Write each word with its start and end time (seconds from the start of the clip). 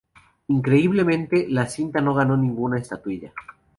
Increíblemente, 0.47 1.45
la 1.47 1.67
cinta 1.67 2.01
no 2.01 2.15
ganó 2.15 2.35
ninguna 2.35 2.79
estatuilla. 2.79 3.31